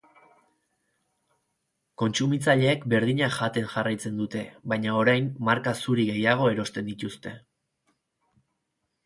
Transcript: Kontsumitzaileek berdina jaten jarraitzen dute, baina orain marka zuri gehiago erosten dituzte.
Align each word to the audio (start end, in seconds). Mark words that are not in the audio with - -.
Kontsumitzaileek 2.03 2.87
berdina 2.93 3.27
jaten 3.35 3.67
jarraitzen 3.75 4.17
dute, 4.23 4.41
baina 4.75 4.97
orain 5.03 5.29
marka 5.51 5.75
zuri 5.85 6.09
gehiago 6.11 6.51
erosten 6.57 6.91
dituzte. 6.91 7.37